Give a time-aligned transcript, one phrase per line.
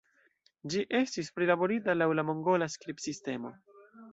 [0.73, 3.57] Ĝi estis prilaborita laŭ la mongola skribsistemo.